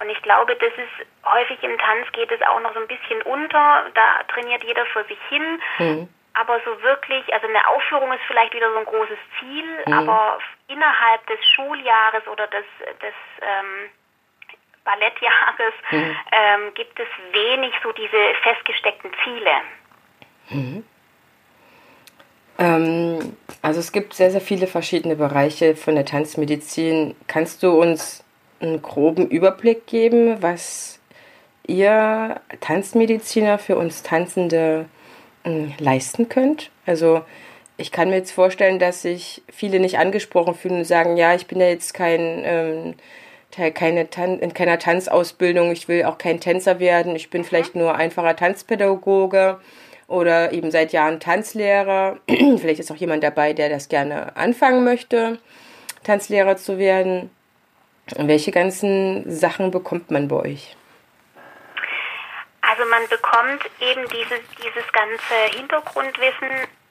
[0.00, 3.20] Und ich glaube, das ist häufig im Tanz geht es auch noch so ein bisschen
[3.22, 3.86] unter.
[3.94, 5.60] Da trainiert jeder für sich hin.
[5.78, 6.08] Mhm.
[6.32, 9.92] Aber so wirklich, also eine Aufführung ist vielleicht wieder so ein großes Ziel, mhm.
[9.92, 12.64] aber innerhalb des Schuljahres oder des,
[13.02, 13.90] des ähm,
[14.84, 16.16] Ballettjahres mhm.
[16.32, 19.50] ähm, gibt es wenig so diese festgesteckten Ziele.
[20.50, 20.84] Mhm.
[22.58, 27.14] Ähm, also es gibt sehr, sehr viele verschiedene Bereiche von der Tanzmedizin.
[27.26, 28.24] Kannst du uns
[28.60, 30.98] einen groben Überblick geben, was
[31.66, 34.86] ihr Tanzmediziner für uns Tanzende
[35.44, 36.70] äh, leisten könnt?
[36.86, 37.22] Also
[37.76, 41.46] ich kann mir jetzt vorstellen, dass sich viele nicht angesprochen fühlen und sagen, ja, ich
[41.46, 42.94] bin ja jetzt kein, ähm,
[43.74, 47.94] keine Tan in keiner Tanzausbildung, ich will auch kein Tänzer werden, ich bin vielleicht nur
[47.94, 49.58] einfacher Tanzpädagoge
[50.10, 52.18] oder eben seit Jahren Tanzlehrer.
[52.28, 55.38] vielleicht ist auch jemand dabei, der das gerne anfangen möchte,
[56.04, 57.30] Tanzlehrer zu werden.
[58.16, 60.76] Welche ganzen Sachen bekommt man bei euch?
[62.60, 66.48] Also man bekommt eben dieses, dieses ganze Hintergrundwissen,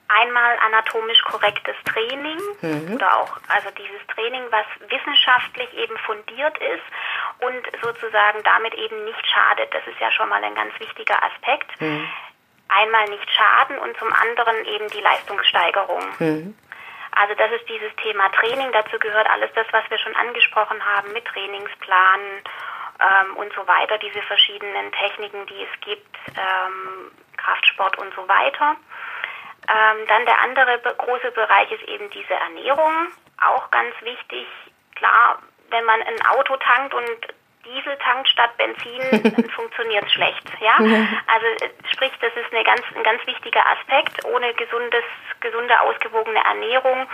[0.08, 2.94] einmal anatomisch korrektes Training mhm.
[2.94, 6.82] oder auch also dieses Training, was wissenschaftlich eben fundiert ist
[7.46, 9.72] und sozusagen damit eben nicht schadet.
[9.72, 11.80] Das ist ja schon mal ein ganz wichtiger Aspekt.
[11.80, 12.08] Mhm.
[12.76, 16.04] Einmal nicht schaden und zum anderen eben die Leistungssteigerung.
[16.18, 16.58] Mhm.
[17.12, 18.70] Also das ist dieses Thema Training.
[18.72, 22.20] Dazu gehört alles das, was wir schon angesprochen haben mit Trainingsplan
[23.00, 28.76] ähm, und so weiter, diese verschiedenen Techniken, die es gibt, ähm, Kraftsport und so weiter.
[29.68, 33.08] Ähm, dann der andere große Bereich ist eben diese Ernährung,
[33.40, 34.46] auch ganz wichtig.
[34.94, 40.42] Klar, wenn man ein Auto tankt und Diesel tankt statt Benzin, funktioniert es schlecht.
[40.60, 40.76] Ja?
[40.78, 41.46] Also
[41.92, 44.24] sprich, das ist eine ganz, ein ganz wichtiger Aspekt.
[44.24, 45.04] Ohne gesundes,
[45.40, 47.06] gesunde, ausgewogene Ernährung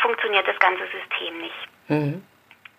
[0.00, 1.68] funktioniert das ganze System nicht.
[1.88, 2.26] Mhm.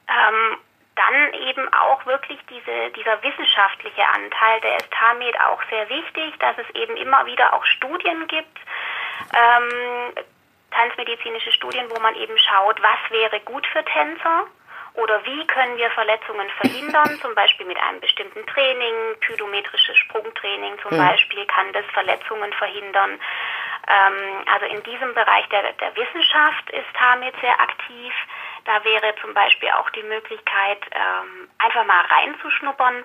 [0.08, 0.58] Ähm,
[0.96, 6.56] dann eben auch wirklich diese, dieser wissenschaftliche Anteil, der ist damit auch sehr wichtig, dass
[6.58, 8.60] es eben immer wieder auch Studien gibt,
[9.34, 10.14] ähm,
[10.72, 14.46] tanzmedizinische Studien, wo man eben schaut, was wäre gut für Tänzer
[14.96, 20.98] oder wie können wir Verletzungen verhindern, zum Beispiel mit einem bestimmten Training, pydometrisches Sprungtraining zum
[20.98, 21.08] mhm.
[21.08, 23.20] Beispiel kann das Verletzungen verhindern.
[23.88, 28.14] Ähm, also in diesem Bereich der, der Wissenschaft ist Hamid sehr aktiv.
[28.66, 33.04] Da wäre zum Beispiel auch die Möglichkeit, ähm, einfach mal reinzuschnuppern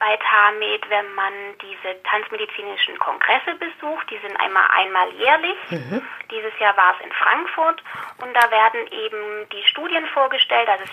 [0.00, 4.10] bei TAMED, wenn man diese tanzmedizinischen Kongresse besucht.
[4.10, 5.58] Die sind einmal einmal jährlich.
[5.68, 6.02] Mhm.
[6.30, 7.82] Dieses Jahr war es in Frankfurt
[8.22, 10.68] und da werden eben die Studien vorgestellt.
[10.70, 10.84] Also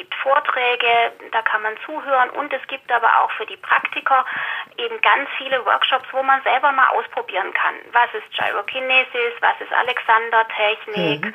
[0.00, 4.24] gibt Vorträge, da kann man zuhören und es gibt aber auch für die Praktiker
[4.78, 7.74] eben ganz viele Workshops, wo man selber mal ausprobieren kann.
[7.92, 11.34] Was ist Gyrokinesis, was ist Alexander-Technik, mhm.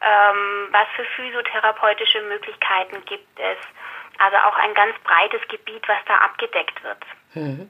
[0.00, 3.58] ähm, was für physiotherapeutische Möglichkeiten gibt es.
[4.18, 7.02] Also auch ein ganz breites Gebiet, was da abgedeckt wird.
[7.34, 7.68] Mhm.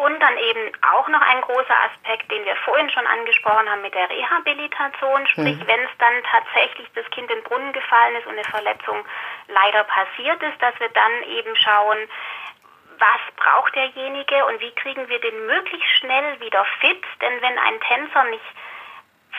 [0.00, 3.94] Und dann eben auch noch ein großer Aspekt, den wir vorhin schon angesprochen haben mit
[3.94, 5.66] der Rehabilitation, sprich mhm.
[5.66, 9.04] wenn es dann tatsächlich das Kind in den Brunnen gefallen ist und eine Verletzung
[9.48, 11.98] leider passiert ist, dass wir dann eben schauen,
[12.98, 17.80] was braucht derjenige und wie kriegen wir den möglichst schnell wieder fit, denn wenn ein
[17.80, 18.44] Tänzer nicht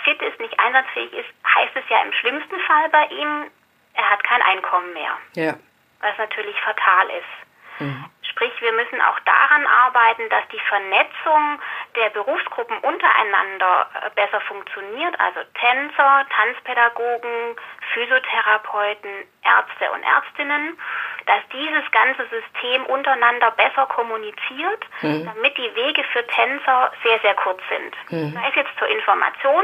[0.03, 3.51] fit ist, nicht einsatzfähig ist, heißt es ja im schlimmsten Fall bei ihm,
[3.93, 5.17] er hat kein Einkommen mehr.
[5.35, 5.53] Ja
[6.01, 7.81] was natürlich fatal ist.
[7.81, 8.05] Mhm.
[8.31, 11.61] Sprich, wir müssen auch daran arbeiten, dass die Vernetzung
[11.95, 17.55] der Berufsgruppen untereinander äh, besser funktioniert, also Tänzer, Tanzpädagogen,
[17.93, 19.11] Physiotherapeuten,
[19.43, 20.79] Ärzte und Ärztinnen,
[21.25, 25.25] dass dieses ganze System untereinander besser kommuniziert, mhm.
[25.25, 27.95] damit die Wege für Tänzer sehr, sehr kurz sind.
[28.11, 28.33] Mhm.
[28.33, 29.63] Sei es jetzt zur Information,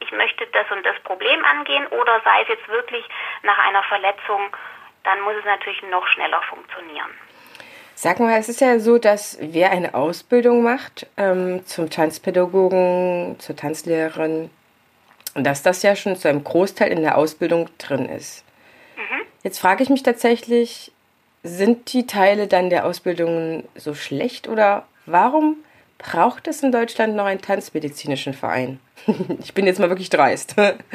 [0.00, 3.04] ich möchte das und das Problem angehen, oder sei es jetzt wirklich
[3.42, 4.54] nach einer Verletzung
[5.04, 7.10] dann muss es natürlich noch schneller funktionieren.
[7.94, 13.54] Sag mal, es ist ja so, dass wer eine Ausbildung macht ähm, zum Tanzpädagogen, zur
[13.54, 14.50] Tanzlehrerin,
[15.34, 18.44] dass das ja schon zu einem Großteil in der Ausbildung drin ist.
[18.96, 19.22] Mhm.
[19.42, 20.92] Jetzt frage ich mich tatsächlich,
[21.42, 25.56] sind die Teile dann der Ausbildung so schlecht oder warum
[25.98, 28.80] braucht es in Deutschland noch einen tanzmedizinischen Verein?
[29.40, 30.56] ich bin jetzt mal wirklich dreist.
[30.56, 30.86] das ist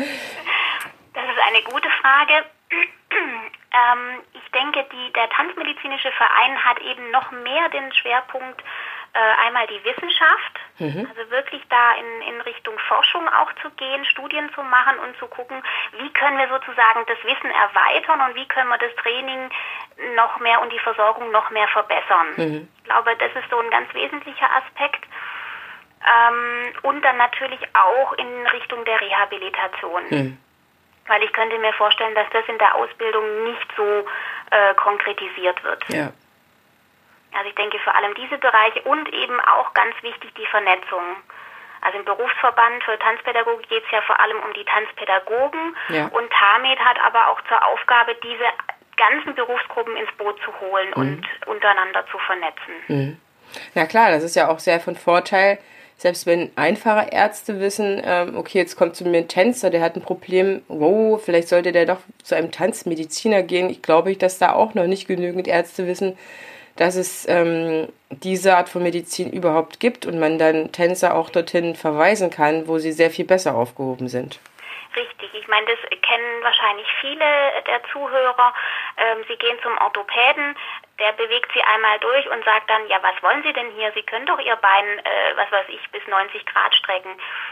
[1.13, 2.45] eine gute Frage.
[3.77, 4.23] Ähm,
[4.57, 8.61] denke, die, der Tanzmedizinische Verein hat eben noch mehr den Schwerpunkt
[9.13, 11.07] äh, einmal die Wissenschaft, mhm.
[11.09, 15.27] also wirklich da in, in Richtung Forschung auch zu gehen, Studien zu machen und zu
[15.27, 15.61] gucken,
[15.99, 19.49] wie können wir sozusagen das Wissen erweitern und wie können wir das Training
[20.15, 22.27] noch mehr und die Versorgung noch mehr verbessern.
[22.35, 22.67] Mhm.
[22.77, 25.03] Ich glaube, das ist so ein ganz wesentlicher Aspekt.
[26.05, 30.03] Ähm, und dann natürlich auch in Richtung der Rehabilitation.
[30.09, 30.37] Mhm
[31.07, 34.05] weil ich könnte mir vorstellen, dass das in der Ausbildung nicht so
[34.51, 35.83] äh, konkretisiert wird.
[35.89, 36.11] Ja.
[37.33, 41.03] Also ich denke vor allem diese Bereiche und eben auch ganz wichtig die Vernetzung.
[41.81, 46.07] Also im Berufsverband für Tanzpädagogik geht es ja vor allem um die Tanzpädagogen ja.
[46.07, 48.45] und TAMED hat aber auch zur Aufgabe, diese
[48.97, 51.01] ganzen Berufsgruppen ins Boot zu holen mhm.
[51.01, 52.73] und untereinander zu vernetzen.
[52.87, 53.21] Mhm.
[53.75, 55.59] Na klar, das ist ja auch sehr von Vorteil,
[55.97, 59.95] selbst wenn einfache Ärzte wissen, ähm, okay, jetzt kommt zu mir ein Tänzer, der hat
[59.95, 63.69] ein Problem, wow, vielleicht sollte der doch zu einem Tanzmediziner gehen.
[63.69, 66.17] Ich glaube, dass da auch noch nicht genügend Ärzte wissen,
[66.75, 71.75] dass es ähm, diese Art von Medizin überhaupt gibt und man dann Tänzer auch dorthin
[71.75, 74.39] verweisen kann, wo sie sehr viel besser aufgehoben sind.
[74.95, 77.25] Richtig, ich meine, das kennen wahrscheinlich viele
[77.67, 78.53] der Zuhörer.
[78.97, 80.55] Ähm, sie gehen zum Orthopäden,
[80.99, 83.91] der bewegt sie einmal durch und sagt dann, ja, was wollen Sie denn hier?
[83.93, 87.11] Sie können doch Ihr Bein, äh, was weiß ich, bis 90 Grad strecken.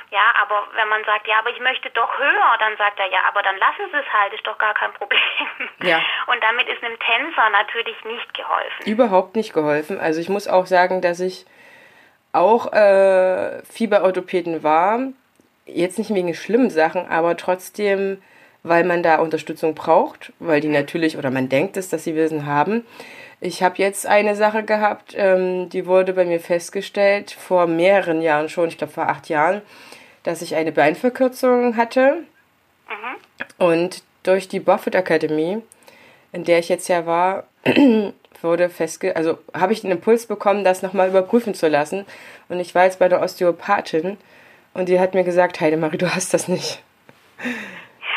[0.10, 3.20] Ja, aber wenn man sagt, ja, aber ich möchte doch höher, dann sagt er, ja,
[3.28, 5.20] aber dann lassen Sie es halt, ist doch gar kein Problem.
[5.84, 6.02] Ja.
[6.28, 8.86] Und damit ist einem Tänzer natürlich nicht geholfen.
[8.86, 10.00] Überhaupt nicht geholfen.
[10.00, 11.46] Also ich muss auch sagen, dass ich
[12.34, 15.00] auch äh, Fieberorthopäden war.
[15.66, 18.22] Jetzt nicht wegen schlimmen Sachen, aber trotzdem,
[18.64, 22.46] weil man da Unterstützung braucht, weil die natürlich, oder man denkt es, dass sie Wissen
[22.46, 22.86] haben.
[23.46, 28.50] Ich habe jetzt eine Sache gehabt, ähm, die wurde bei mir festgestellt vor mehreren Jahren
[28.50, 29.62] schon, ich glaube vor acht Jahren,
[30.24, 32.24] dass ich eine Beinverkürzung hatte.
[32.90, 33.64] Mhm.
[33.64, 35.62] Und durch die Buffett Academy,
[36.32, 37.44] in der ich jetzt ja war,
[38.42, 42.08] wurde festge also habe ich den Impuls bekommen, das nochmal überprüfen zu lassen.
[42.50, 44.18] Und ich war jetzt bei der Osteopathin
[44.74, 46.82] und die hat mir gesagt, Heidemarie, du hast das nicht.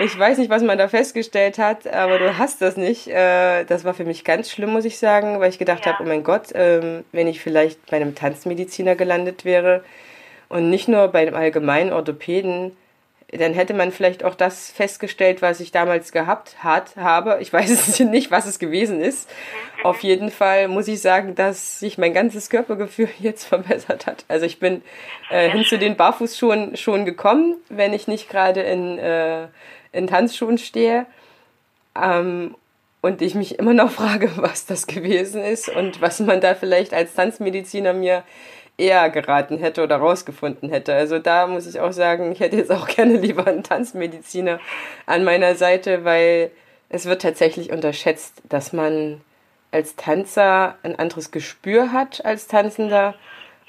[0.00, 3.08] Ich weiß nicht, was man da festgestellt hat, aber du hast das nicht.
[3.08, 5.92] Äh, das war für mich ganz schlimm, muss ich sagen, weil ich gedacht ja.
[5.92, 9.82] habe, oh mein Gott, ähm, wenn ich vielleicht bei einem Tanzmediziner gelandet wäre
[10.48, 12.76] und nicht nur bei einem allgemeinen Orthopäden,
[13.30, 17.38] dann hätte man vielleicht auch das festgestellt, was ich damals gehabt hat, habe.
[17.40, 19.28] Ich weiß es nicht, was es gewesen ist.
[19.82, 24.24] Auf jeden Fall muss ich sagen, dass sich mein ganzes Körpergefühl jetzt verbessert hat.
[24.28, 24.82] Also ich bin
[25.30, 29.48] äh, hin zu den Barfußschuhen schon gekommen, wenn ich nicht gerade in äh,
[29.92, 31.06] in Tanzschuhen stehe
[32.00, 32.54] ähm,
[33.00, 36.94] und ich mich immer noch frage, was das gewesen ist und was man da vielleicht
[36.94, 38.24] als Tanzmediziner mir
[38.76, 40.94] eher geraten hätte oder rausgefunden hätte.
[40.94, 44.60] Also da muss ich auch sagen, ich hätte jetzt auch gerne lieber einen Tanzmediziner
[45.06, 46.50] an meiner Seite, weil
[46.88, 49.20] es wird tatsächlich unterschätzt, dass man
[49.70, 53.14] als Tanzer ein anderes Gespür hat als Tanzender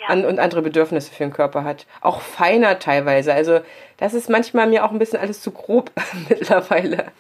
[0.08, 1.86] an, und andere Bedürfnisse für den Körper hat.
[2.02, 3.34] Auch feiner teilweise.
[3.34, 3.62] Also
[3.98, 5.92] das ist manchmal mir auch ein bisschen alles zu grob
[6.30, 7.12] mittlerweile.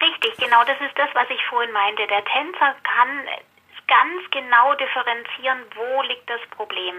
[0.00, 2.06] Richtig, genau das ist das, was ich vorhin meinte.
[2.06, 3.26] Der Tänzer kann
[3.88, 6.94] ganz genau differenzieren, wo liegt das Problem.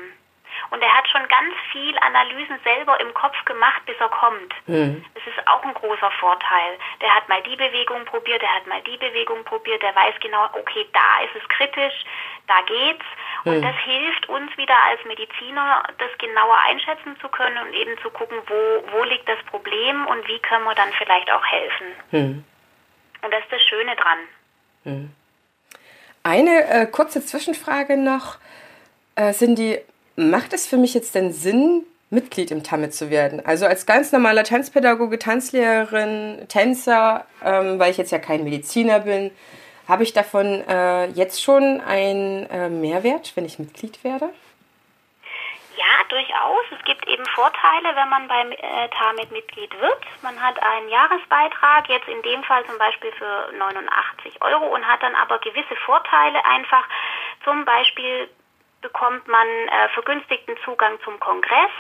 [0.69, 4.54] Und er hat schon ganz viel Analysen selber im Kopf gemacht, bis er kommt.
[4.67, 5.06] Mhm.
[5.13, 6.78] Das ist auch ein großer Vorteil.
[7.02, 10.45] Der hat mal die Bewegung probiert, der hat mal die Bewegung probiert, der weiß genau,
[10.54, 12.06] okay, da ist es kritisch,
[12.48, 13.06] da geht's.
[13.45, 13.62] Und mhm.
[13.62, 18.38] das hilft uns wieder als Mediziner, das genauer einschätzen zu können und eben zu gucken,
[18.48, 21.88] wo, wo liegt das Problem und wie können wir dann vielleicht auch helfen.
[22.12, 22.45] Mhm.
[23.22, 24.19] Und das ist das Schöne dran.
[24.84, 25.12] Mhm.
[26.24, 28.38] Eine äh, kurze Zwischenfrage noch.
[29.15, 29.80] Äh, sind die
[30.20, 33.46] macht es für mich jetzt denn Sinn, Mitglied im TAMIT zu werden?
[33.46, 39.32] Also als ganz normaler Tanzpädagoge, Tanzlehrerin, Tänzer, ähm, weil ich jetzt ja kein Mediziner bin,
[39.88, 44.30] habe ich davon äh, jetzt schon einen äh, Mehrwert, wenn ich Mitglied werde?
[45.78, 46.66] Ja, durchaus.
[46.78, 49.98] Es gibt eben Vorteile, wenn man beim äh, TAMIT Mitglied wird.
[50.22, 55.02] Man hat einen Jahresbeitrag, jetzt in dem Fall zum Beispiel für 89 Euro und hat
[55.02, 56.84] dann aber gewisse Vorteile einfach.
[57.46, 58.30] Zum Beispiel
[58.82, 61.72] bekommt man äh, vergünstigten Zugang zum Kongress.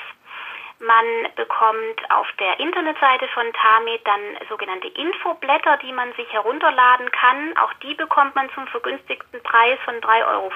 [0.81, 7.57] Man bekommt auf der Internetseite von Tamed dann sogenannte Infoblätter, die man sich herunterladen kann.
[7.57, 10.49] Auch die bekommt man zum vergünstigten Preis von 3,50 Euro.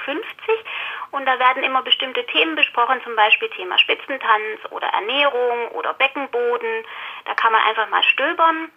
[1.11, 6.85] Und da werden immer bestimmte Themen besprochen, zum Beispiel Thema Spitzentanz oder Ernährung oder Beckenboden.
[7.25, 8.71] Da kann man einfach mal stöbern.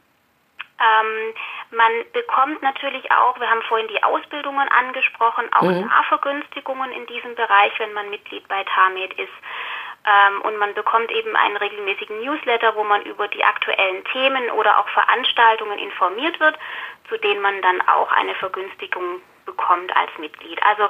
[0.79, 1.35] Ähm,
[1.71, 5.87] man bekommt natürlich auch, wir haben vorhin die Ausbildungen angesprochen, auch mhm.
[5.87, 9.33] Nahvergünstigungen in diesem Bereich, wenn man Mitglied bei TAMED ist.
[10.07, 14.79] Ähm, und man bekommt eben einen regelmäßigen Newsletter, wo man über die aktuellen Themen oder
[14.79, 16.59] auch Veranstaltungen informiert wird,
[17.09, 20.63] zu denen man dann auch eine Vergünstigung bekommt als Mitglied.
[20.63, 20.89] Also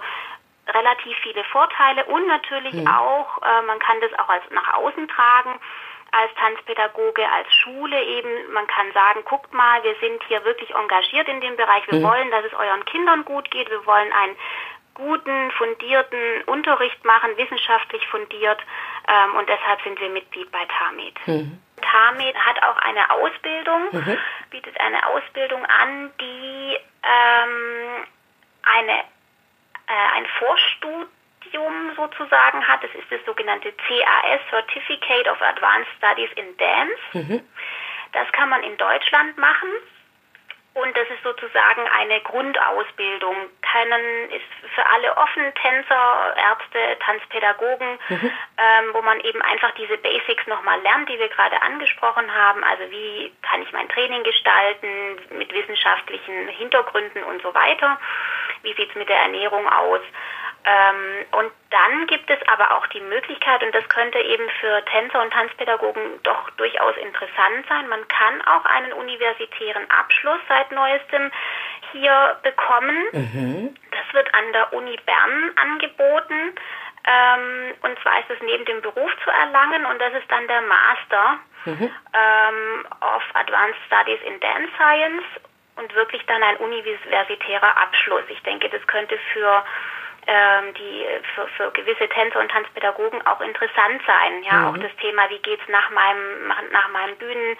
[0.68, 2.88] relativ viele Vorteile und natürlich mhm.
[2.88, 5.60] auch, äh, man kann das auch als nach außen tragen
[6.16, 8.52] als Tanzpädagoge, als Schule eben.
[8.52, 11.86] Man kann sagen, guckt mal, wir sind hier wirklich engagiert in dem Bereich.
[11.88, 12.04] Wir mhm.
[12.04, 13.68] wollen, dass es euren Kindern gut geht.
[13.70, 14.36] Wir wollen einen
[14.94, 18.58] guten, fundierten Unterricht machen, wissenschaftlich fundiert.
[19.08, 21.14] Ähm, und deshalb sind wir Mitglied bei TAMED.
[21.26, 21.60] Mhm.
[21.82, 24.18] TAMED hat auch eine Ausbildung, mhm.
[24.50, 28.06] bietet eine Ausbildung an, die ähm,
[28.62, 29.00] eine,
[29.86, 31.06] äh, ein Vorstudium
[31.46, 32.82] Studium sozusagen hat.
[32.82, 37.02] Das ist das sogenannte CAS, Certificate of Advanced Studies in Dance.
[37.12, 37.40] Mhm.
[38.12, 39.68] Das kann man in Deutschland machen.
[40.74, 43.34] Und das ist sozusagen eine Grundausbildung.
[43.62, 48.30] Können ist für alle offen, Tänzer, Ärzte, Tanzpädagogen, mhm.
[48.58, 52.62] ähm, wo man eben einfach diese Basics nochmal lernt, die wir gerade angesprochen haben.
[52.62, 57.98] Also wie kann ich mein Training gestalten mit wissenschaftlichen Hintergründen und so weiter.
[58.62, 60.02] Wie sieht es mit der Ernährung aus?
[60.66, 65.22] Ähm, und dann gibt es aber auch die Möglichkeit, und das könnte eben für Tänzer
[65.22, 71.30] und Tanzpädagogen doch durchaus interessant sein, man kann auch einen universitären Abschluss seit neuestem
[71.92, 72.96] hier bekommen.
[73.12, 73.74] Mhm.
[73.92, 76.54] Das wird an der Uni Bern angeboten.
[77.06, 80.62] Ähm, und zwar ist es neben dem Beruf zu erlangen und das ist dann der
[80.62, 81.90] Master mhm.
[82.12, 85.24] ähm, of Advanced Studies in Dance Science
[85.76, 88.24] und wirklich dann ein universitärer Abschluss.
[88.28, 89.64] Ich denke, das könnte für
[90.26, 94.42] die für, für gewisse Tänzer und Tanzpädagogen auch interessant sein.
[94.42, 94.66] Ja, mhm.
[94.66, 97.56] auch das Thema, wie geht's nach meinem nach meinem Bühnen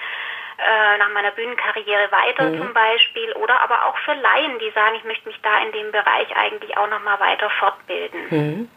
[0.59, 2.59] äh, nach meiner Bühnenkarriere weiter mhm.
[2.59, 5.93] zum Beispiel oder aber auch für Laien, die sagen, ich möchte mich da in dem
[5.93, 8.21] Bereich eigentlich auch noch mal weiter fortbilden.
[8.31, 8.69] Mhm.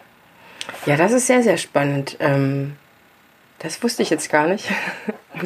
[0.86, 2.18] Ja, das ist sehr sehr spannend.
[2.20, 2.78] Ähm,
[3.60, 4.70] das wusste ich jetzt gar nicht.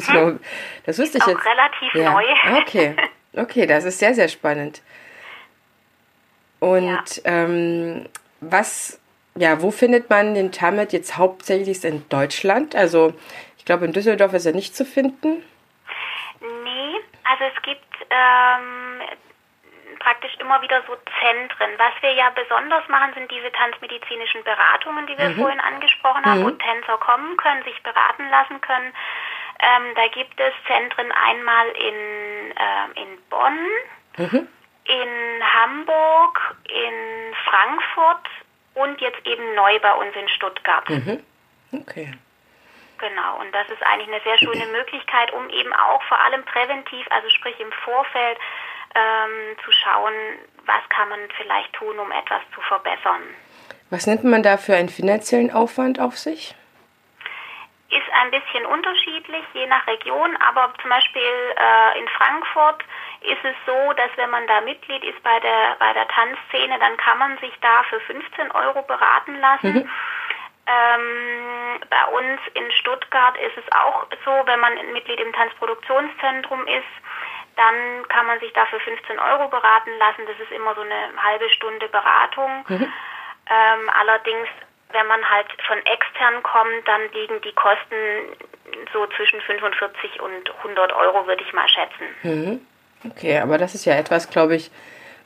[0.06, 0.40] Hm?
[0.86, 1.46] das wusste ich auch jetzt.
[1.46, 2.10] relativ ja.
[2.10, 2.24] neu.
[2.62, 2.96] Okay,
[3.36, 4.82] okay, das ist sehr sehr spannend.
[6.58, 7.22] Und ja.
[7.24, 8.08] ähm,
[8.50, 9.00] was,
[9.36, 12.74] ja, wo findet man den Tamet jetzt hauptsächlich in Deutschland?
[12.74, 13.14] Also
[13.58, 15.42] ich glaube, in Düsseldorf ist er nicht zu finden.
[16.40, 17.80] Nee, also es gibt
[18.10, 19.00] ähm,
[19.98, 21.70] praktisch immer wieder so Zentren.
[21.78, 25.40] Was wir ja besonders machen, sind diese tanzmedizinischen Beratungen, die wir mhm.
[25.40, 26.44] vorhin angesprochen haben, mhm.
[26.44, 28.92] wo Tänzer kommen können, sich beraten lassen können.
[29.60, 33.58] Ähm, da gibt es Zentren einmal in, äh, in Bonn,
[34.18, 34.48] mhm
[34.84, 38.28] in Hamburg, in Frankfurt
[38.74, 40.88] und jetzt eben neu bei uns in Stuttgart.
[40.88, 41.22] Mhm.
[41.72, 42.12] Okay.
[42.98, 47.06] Genau, und das ist eigentlich eine sehr schöne Möglichkeit, um eben auch vor allem präventiv,
[47.10, 48.38] also sprich im Vorfeld,
[48.94, 50.14] ähm, zu schauen,
[50.66, 53.22] was kann man vielleicht tun, um etwas zu verbessern.
[53.90, 56.54] Was nimmt man da für einen finanziellen Aufwand auf sich?
[57.94, 62.82] Ist ein bisschen unterschiedlich, je nach Region, aber zum Beispiel äh, in Frankfurt
[63.20, 66.96] ist es so, dass wenn man da Mitglied ist bei der, bei der Tanzszene, dann
[66.96, 69.74] kann man sich da für 15 Euro beraten lassen.
[69.74, 69.90] Mhm.
[70.66, 76.94] Ähm, bei uns in Stuttgart ist es auch so, wenn man Mitglied im Tanzproduktionszentrum ist,
[77.56, 80.26] dann kann man sich da für 15 Euro beraten lassen.
[80.26, 82.64] Das ist immer so eine halbe Stunde Beratung.
[82.68, 82.92] Mhm.
[83.46, 84.48] Ähm, allerdings,
[84.94, 87.94] wenn man halt von extern kommt, dann liegen die Kosten
[88.92, 92.06] so zwischen 45 und 100 Euro, würde ich mal schätzen.
[92.22, 92.60] Mhm.
[93.10, 94.70] Okay, aber das ist ja etwas, glaube ich,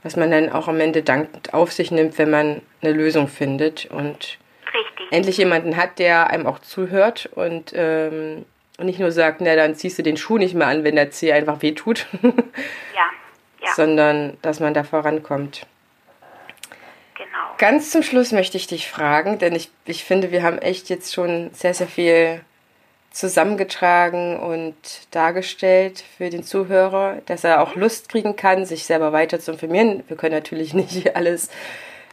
[0.03, 3.87] was man dann auch am Ende dankend auf sich nimmt, wenn man eine Lösung findet
[3.87, 4.39] und
[4.75, 5.13] Richtig.
[5.13, 8.47] endlich jemanden hat, der einem auch zuhört und ähm,
[8.81, 11.33] nicht nur sagt, na dann ziehst du den Schuh nicht mehr an, wenn der Zeh
[11.33, 12.07] einfach wehtut.
[12.23, 13.11] ja,
[13.61, 13.73] ja.
[13.75, 15.67] Sondern dass man da vorankommt.
[17.59, 21.13] Ganz zum Schluss möchte ich dich fragen, denn ich, ich finde, wir haben echt jetzt
[21.13, 22.41] schon sehr, sehr viel
[23.11, 24.77] zusammengetragen und
[25.11, 30.05] dargestellt für den Zuhörer, dass er auch Lust kriegen kann, sich selber weiter zu informieren.
[30.07, 31.51] Wir können natürlich nicht alles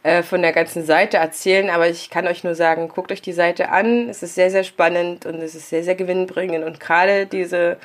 [0.01, 3.31] äh, von der ganzen Seite erzählen, aber ich kann euch nur sagen, guckt euch die
[3.31, 4.09] Seite an.
[4.09, 6.65] Es ist sehr, sehr spannend und es ist sehr, sehr gewinnbringend.
[6.65, 7.77] Und gerade diese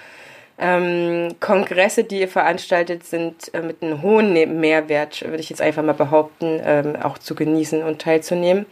[0.61, 5.63] ähm, Kongresse, die ihr veranstaltet, sind äh, mit einem hohen ne-, Mehrwert, würde ich jetzt
[5.63, 8.67] einfach mal behaupten, ähm, auch zu genießen und teilzunehmen.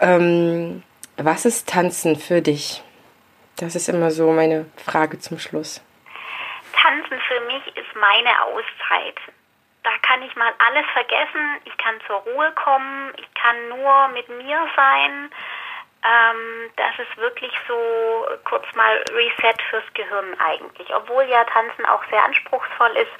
[0.00, 0.82] Ähm,
[1.16, 2.82] was ist Tanzen für dich?
[3.58, 5.82] Das ist immer so meine Frage zum Schluss.
[6.72, 9.16] Tanzen für mich ist meine Auszeit.
[9.82, 14.28] Da kann ich mal alles vergessen, ich kann zur Ruhe kommen, ich kann nur mit
[14.28, 15.30] mir sein.
[16.02, 20.94] Ähm, das ist wirklich so kurz mal Reset fürs Gehirn eigentlich.
[20.94, 23.12] Obwohl ja Tanzen auch sehr anspruchsvoll ist.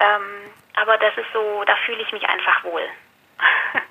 [0.00, 2.82] Ähm, aber das ist so, da fühle ich mich einfach wohl.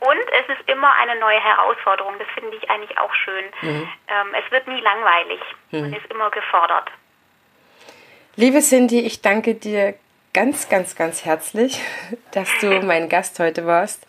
[0.00, 2.14] Und es ist immer eine neue Herausforderung.
[2.18, 3.44] Das finde ich eigentlich auch schön.
[3.60, 3.88] Mhm.
[4.08, 5.40] Ähm, es wird nie langweilig.
[5.70, 5.80] Mhm.
[5.82, 6.90] Man ist immer gefordert.
[8.36, 9.94] Liebe Cindy, ich danke dir
[10.32, 11.82] ganz, ganz, ganz herzlich,
[12.32, 14.06] dass du mein Gast heute warst.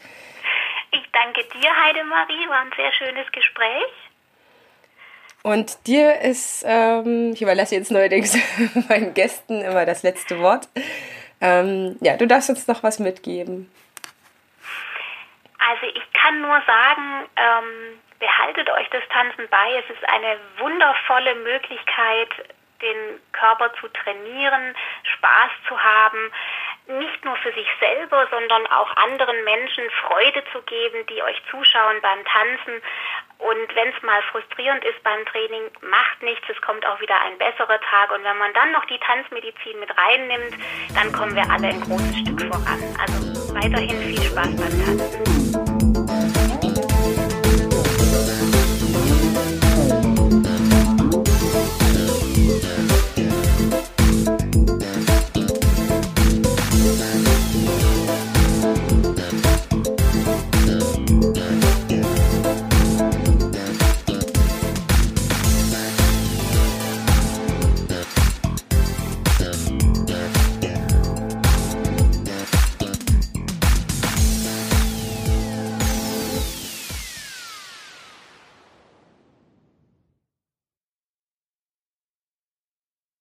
[0.92, 2.50] Ich danke dir, Heidemarie.
[2.50, 3.92] War ein sehr schönes Gespräch.
[5.44, 8.38] Und dir ist, ähm, ich überlasse jetzt neuerdings
[8.90, 10.68] meinen Gästen immer das letzte Wort.
[11.40, 13.72] Ähm, ja, du darfst uns noch was mitgeben.
[15.58, 19.80] Also ich kann nur sagen, ähm, behaltet euch das Tanzen bei.
[19.80, 22.30] Es ist eine wundervolle Möglichkeit,
[22.82, 26.32] den Körper zu trainieren, Spaß zu haben,
[27.00, 31.98] nicht nur für sich selber, sondern auch anderen Menschen Freude zu geben, die euch zuschauen
[32.02, 32.82] beim Tanzen.
[33.40, 37.38] Und wenn es mal frustrierend ist beim Training, macht nichts, es kommt auch wieder ein
[37.38, 38.12] besserer Tag.
[38.12, 40.56] Und wenn man dann noch die Tanzmedizin mit reinnimmt,
[40.94, 42.82] dann kommen wir alle ein großes Stück voran.
[43.00, 45.61] Also weiterhin viel Spaß beim Tanzen.